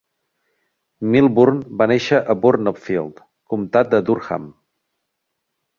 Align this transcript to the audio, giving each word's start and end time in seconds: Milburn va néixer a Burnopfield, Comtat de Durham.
Milburn 1.15 1.61
va 1.83 1.89
néixer 1.93 2.23
a 2.33 2.37
Burnopfield, 2.47 3.23
Comtat 3.55 3.95
de 3.95 4.05
Durham. 4.11 4.51